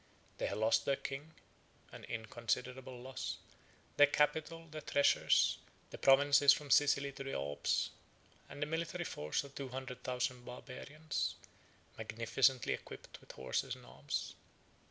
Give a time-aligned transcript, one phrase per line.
[0.39, 1.35] They had lost their king
[1.91, 3.37] (an inconsiderable loss,)
[3.97, 5.59] their capital, their treasures,
[5.91, 7.91] the provinces from Sicily to the Alps,
[8.49, 11.35] and the military force of two hundred thousand Barbarians,
[11.99, 14.33] magnificently equipped with horses and arms.